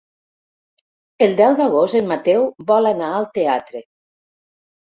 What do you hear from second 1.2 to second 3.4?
El deu d'agost en Mateu vol anar al